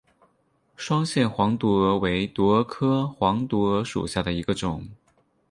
[0.75, 4.89] 双线黄毒蛾为毒蛾科黄毒蛾属下的一个种。